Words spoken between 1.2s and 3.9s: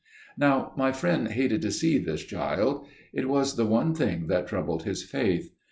hated to see this child. It was the